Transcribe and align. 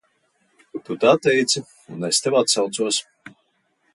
Tu 0.87 0.97
tā 1.03 1.11
teici, 1.25 1.63
un 1.97 2.09
es 2.09 2.23
tev 2.27 2.39
atsaucos! 2.41 3.01